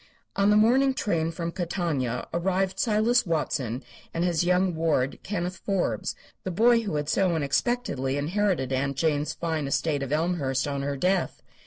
On 0.35 0.49
the 0.49 0.55
morning 0.57 0.95
train 0.95 1.29
from 1.29 1.51
Catania 1.51 2.27
arrived 2.33 2.79
Silas 2.79 3.23
Watson 3.27 3.83
and 4.15 4.23
his 4.23 4.43
young 4.43 4.73
ward 4.73 5.19
Kenneth 5.21 5.57
Forbes, 5.57 6.15
the 6.43 6.49
boy 6.49 6.81
who 6.81 6.95
had 6.95 7.07
so 7.07 7.35
unexpectedly 7.35 8.17
inherited 8.17 8.73
Aunt 8.73 8.97
Jane's 8.97 9.33
fine 9.33 9.67
estate 9.67 10.01
of 10.01 10.11
Elmhurst 10.11 10.67
on 10.67 10.81
her 10.81 10.97
death. 10.97 11.43